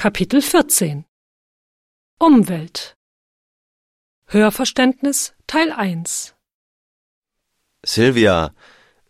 Kapitel 0.00 0.40
14 0.40 1.06
Umwelt 2.20 2.94
Hörverständnis 4.26 5.34
Teil 5.48 5.72
1 5.72 6.36
Silvia, 7.84 8.52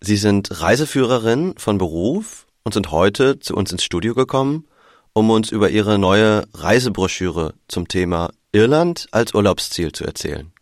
Sie 0.00 0.16
sind 0.16 0.62
Reiseführerin 0.62 1.52
von 1.58 1.76
Beruf 1.76 2.46
und 2.64 2.72
sind 2.72 2.90
heute 2.90 3.38
zu 3.38 3.54
uns 3.54 3.70
ins 3.70 3.84
Studio 3.84 4.14
gekommen, 4.14 4.66
um 5.12 5.28
uns 5.28 5.52
über 5.52 5.68
Ihre 5.68 5.98
neue 5.98 6.46
Reisebroschüre 6.54 7.52
zum 7.68 7.86
Thema 7.86 8.30
Irland 8.52 9.08
als 9.10 9.34
Urlaubsziel 9.34 9.92
zu 9.92 10.06
erzählen. 10.06 10.54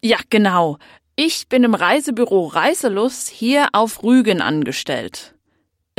Ja, 0.00 0.18
genau. 0.30 0.78
Ich 1.16 1.48
bin 1.48 1.64
im 1.64 1.74
Reisebüro 1.74 2.46
Reiselust 2.46 3.28
hier 3.28 3.70
auf 3.72 4.04
Rügen 4.04 4.40
angestellt. 4.40 5.34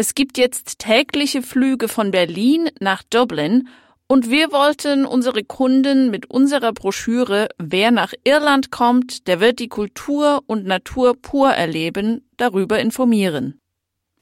Es 0.01 0.15
gibt 0.15 0.37
jetzt 0.37 0.79
tägliche 0.79 1.41
Flüge 1.41 1.89
von 1.89 2.11
Berlin 2.11 2.69
nach 2.79 3.03
Dublin 3.03 3.67
und 4.07 4.31
wir 4.31 4.53
wollten 4.53 5.05
unsere 5.05 5.43
Kunden 5.43 6.09
mit 6.09 6.29
unserer 6.29 6.71
Broschüre 6.71 7.49
Wer 7.57 7.91
nach 7.91 8.13
Irland 8.23 8.71
kommt, 8.71 9.27
der 9.27 9.41
wird 9.41 9.59
die 9.59 9.67
Kultur 9.67 10.41
und 10.47 10.65
Natur 10.65 11.17
pur 11.21 11.49
erleben, 11.49 12.25
darüber 12.37 12.79
informieren. 12.79 13.59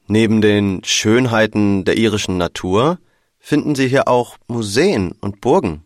Neben 0.08 0.40
den 0.40 0.82
Schönheiten 0.82 1.84
der 1.84 1.96
irischen 1.96 2.38
Natur 2.38 2.98
finden 3.38 3.76
Sie 3.76 3.86
hier 3.86 4.08
auch 4.08 4.36
Museen 4.48 5.12
und 5.20 5.40
Burgen. 5.40 5.84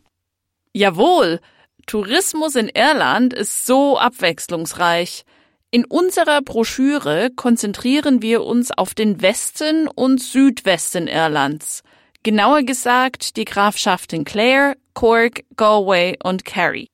Jawohl, 0.73 1.39
Tourismus 1.87 2.55
in 2.55 2.71
Irland 2.71 3.35
ist 3.35 3.67
so 3.67 3.99
abwechslungsreich. 3.99 5.27
In 5.75 5.87
unserer 5.87 6.43
Broschüre 6.43 7.31
konzentrieren 7.35 8.21
wir 8.21 8.43
uns 8.43 8.71
auf 8.73 8.93
den 8.93 9.23
Westen 9.23 9.89
und 9.89 10.21
Südwesten 10.21 11.09
Irlands. 11.09 11.83
Genauer 12.23 12.63
gesagt 12.63 13.39
die 13.39 13.47
Grafschaften 13.47 14.25
Clare, 14.25 14.77
Cork, 14.93 15.45
Galway 15.57 16.19
und 16.23 16.45
Kerry. 16.45 16.89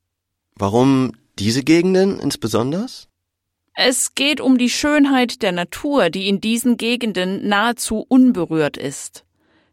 Warum 0.55 1.11
diese 1.39 1.61
Gegenden 1.61 2.21
insbesondere? 2.21 2.85
Es 3.75 4.15
geht 4.15 4.39
um 4.39 4.57
die 4.57 4.69
Schönheit 4.69 5.41
der 5.41 5.51
Natur, 5.51 6.09
die 6.09 6.29
in 6.29 6.39
diesen 6.39 6.77
Gegenden 6.77 7.49
nahezu 7.49 8.05
unberührt 8.07 8.77
ist. 8.77 9.25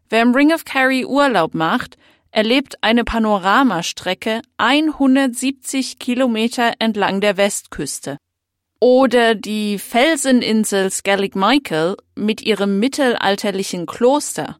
Wer 0.09 0.21
im 0.21 0.35
Ring 0.35 0.51
of 0.51 0.65
Kerry 0.65 1.05
Urlaub 1.05 1.53
macht, 1.53 1.97
erlebt 2.31 2.75
eine 2.81 3.05
Panoramastrecke 3.05 4.41
170 4.57 5.97
Kilometer 5.97 6.73
entlang 6.79 7.21
der 7.21 7.37
Westküste. 7.37 8.17
Oder 8.79 9.35
die 9.35 9.79
Felseninsel 9.79 10.91
Skellig 10.91 11.35
Michael 11.35 11.97
mit 12.15 12.41
ihrem 12.41 12.79
mittelalterlichen 12.79 13.85
Kloster. 13.85 14.59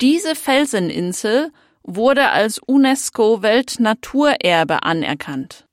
Diese 0.00 0.34
Felseninsel 0.34 1.50
wurde 1.82 2.28
als 2.28 2.58
UNESCO 2.58 3.42
Weltnaturerbe 3.42 4.82
anerkannt. 4.82 5.64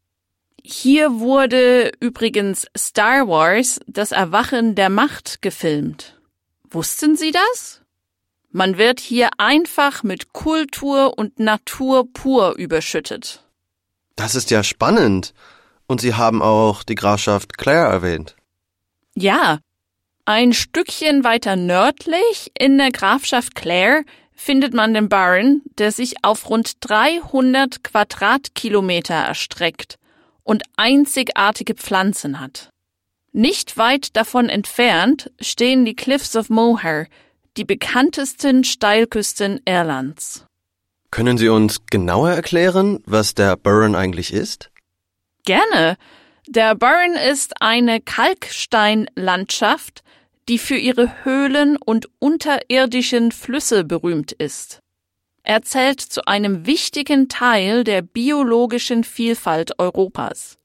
Hier 0.63 1.19
wurde 1.19 1.91
übrigens 1.99 2.65
Star 2.75 3.27
Wars 3.27 3.79
Das 3.85 4.11
Erwachen 4.11 4.73
der 4.73 4.89
Macht 4.89 5.41
gefilmt. 5.41 6.19
Wussten 6.69 7.15
Sie 7.15 7.31
das? 7.31 7.81
Man 8.51 8.77
wird 8.77 8.99
hier 8.99 9.29
einfach 9.37 10.01
mit 10.01 10.31
Kultur 10.31 11.17
und 11.17 11.39
Natur 11.39 12.11
pur 12.11 12.55
überschüttet. 12.55 13.43
Das 14.15 14.33
ist 14.33 14.49
ja 14.49 14.63
spannend. 14.63 15.33
Und 15.87 16.01
Sie 16.01 16.15
haben 16.15 16.41
auch 16.41 16.83
die 16.83 16.95
Grafschaft 16.95 17.57
Clare 17.57 17.91
erwähnt. 17.91 18.35
Ja, 19.15 19.59
ein 20.25 20.53
Stückchen 20.53 21.23
weiter 21.23 21.55
nördlich 21.55 22.51
in 22.57 22.77
der 22.79 22.91
Grafschaft 22.91 23.53
Clare 23.53 24.03
findet 24.33 24.73
man 24.73 24.93
den 24.93 25.07
Barren, 25.07 25.61
der 25.77 25.91
sich 25.91 26.23
auf 26.23 26.49
rund 26.49 26.77
300 26.81 27.83
Quadratkilometer 27.83 29.13
erstreckt 29.13 29.97
und 30.43 30.63
einzigartige 30.75 31.75
Pflanzen 31.75 32.39
hat. 32.39 32.69
Nicht 33.31 33.77
weit 33.77 34.15
davon 34.15 34.49
entfernt 34.49 35.31
stehen 35.39 35.85
die 35.85 35.95
Cliffs 35.95 36.35
of 36.35 36.49
Moher, 36.49 37.07
die 37.57 37.65
bekanntesten 37.65 38.63
Steilküsten 38.63 39.61
Irlands. 39.65 40.45
Können 41.11 41.37
Sie 41.37 41.49
uns 41.49 41.85
genauer 41.85 42.31
erklären, 42.31 42.99
was 43.05 43.35
der 43.35 43.55
Burren 43.55 43.95
eigentlich 43.95 44.33
ist? 44.33 44.71
Gerne. 45.45 45.97
Der 46.47 46.75
Burren 46.75 47.15
ist 47.15 47.61
eine 47.61 48.01
Kalksteinlandschaft, 48.01 50.03
die 50.47 50.59
für 50.59 50.75
ihre 50.75 51.23
Höhlen 51.23 51.77
und 51.77 52.07
unterirdischen 52.19 53.31
Flüsse 53.31 53.83
berühmt 53.83 54.31
ist. 54.31 54.79
Er 55.43 55.61
zählt 55.61 56.01
zu 56.01 56.27
einem 56.27 56.65
wichtigen 56.65 57.29
Teil 57.29 57.83
der 57.83 58.01
biologischen 58.01 59.03
Vielfalt 59.03 59.79
Europas. 59.79 60.57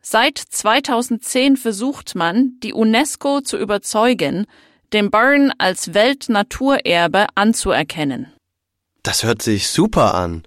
Seit 0.00 0.38
2010 0.38 1.56
versucht 1.56 2.14
man, 2.14 2.58
die 2.62 2.72
UNESCO 2.72 3.40
zu 3.40 3.56
überzeugen, 3.56 4.46
den 4.92 5.10
Burren 5.10 5.52
als 5.58 5.94
Weltnaturerbe 5.94 7.26
anzuerkennen. 7.34 8.32
Das 9.02 9.22
hört 9.22 9.42
sich 9.42 9.68
super 9.68 10.14
an. 10.14 10.44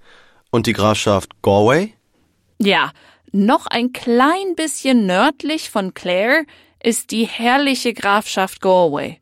Und 0.50 0.68
die 0.68 0.74
Grafschaft 0.74 1.42
Galway? 1.42 1.94
Ja, 2.60 2.92
noch 3.32 3.68
ein 3.68 3.94
klein 3.94 4.56
bisschen 4.56 5.06
nördlich 5.06 5.70
von 5.70 5.94
Clare 5.94 6.46
ist 6.84 7.12
die 7.12 7.26
herrliche 7.26 7.94
Grafschaft 7.94 8.62
Galway. 8.62 9.20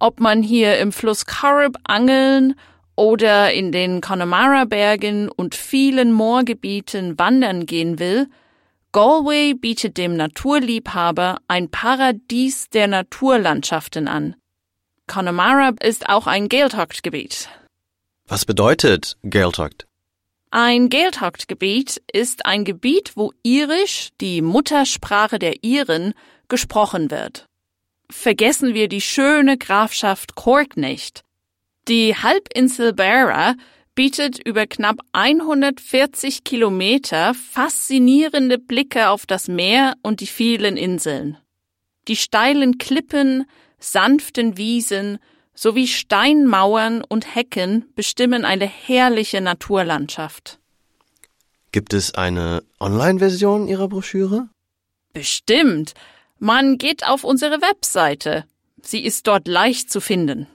Ob 0.00 0.20
man 0.20 0.42
hier 0.42 0.78
im 0.78 0.92
Fluss 0.92 1.26
Corrib 1.26 1.76
angeln 1.84 2.54
oder 2.96 3.52
in 3.52 3.72
den 3.72 4.00
Connemara 4.00 4.64
Bergen 4.64 5.28
und 5.28 5.54
vielen 5.54 6.12
Moorgebieten 6.12 7.18
wandern 7.18 7.66
gehen 7.66 7.98
will, 7.98 8.28
Galway 8.92 9.54
bietet 9.54 9.98
dem 9.98 10.16
Naturliebhaber 10.16 11.38
ein 11.46 11.70
Paradies 11.70 12.70
der 12.70 12.88
Naturlandschaften 12.88 14.08
an. 14.08 14.34
Connemara 15.06 15.72
ist 15.82 16.08
auch 16.08 16.26
ein 16.26 16.48
Gaeltacht-Gebiet. 16.48 17.48
Was 18.26 18.44
bedeutet 18.44 19.16
Gaeltacht? 19.22 19.86
Ein 20.50 20.88
Gaeltacht-Gebiet 20.88 22.00
ist 22.10 22.46
ein 22.46 22.64
Gebiet, 22.64 23.12
wo 23.16 23.32
Irisch, 23.42 24.08
die 24.20 24.40
Muttersprache 24.40 25.38
der 25.38 25.62
Iren, 25.62 26.14
gesprochen 26.48 27.10
wird. 27.10 27.46
Vergessen 28.10 28.72
wir 28.72 28.88
die 28.88 29.02
schöne 29.02 29.58
Grafschaft 29.58 30.34
Cork 30.36 30.78
nicht. 30.78 31.22
Die 31.86 32.16
Halbinsel 32.16 32.94
Barra 32.94 33.56
bietet 33.94 34.38
über 34.38 34.66
knapp 34.66 35.00
140 35.12 36.44
Kilometer 36.44 37.34
faszinierende 37.34 38.58
Blicke 38.58 39.10
auf 39.10 39.26
das 39.26 39.48
Meer 39.48 39.96
und 40.02 40.20
die 40.20 40.26
vielen 40.26 40.78
Inseln. 40.78 41.36
Die 42.06 42.16
steilen 42.16 42.78
Klippen, 42.78 43.44
sanften 43.78 44.56
Wiesen 44.56 45.18
sowie 45.58 45.88
Steinmauern 45.88 47.02
und 47.02 47.34
Hecken 47.34 47.84
bestimmen 47.96 48.44
eine 48.44 48.66
herrliche 48.66 49.40
Naturlandschaft. 49.40 50.60
Gibt 51.72 51.94
es 51.94 52.14
eine 52.14 52.62
Online-Version 52.78 53.66
Ihrer 53.66 53.88
Broschüre? 53.88 54.48
Bestimmt. 55.12 55.94
Man 56.38 56.78
geht 56.78 57.04
auf 57.04 57.24
unsere 57.24 57.60
Webseite. 57.60 58.44
Sie 58.82 59.04
ist 59.04 59.26
dort 59.26 59.48
leicht 59.48 59.90
zu 59.90 60.00
finden. 60.00 60.46